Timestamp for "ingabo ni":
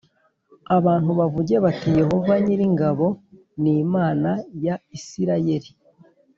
2.69-3.71